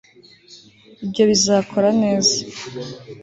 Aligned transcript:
ibyo 1.03 1.23
bizakora 1.29 1.87
neza 2.01 2.35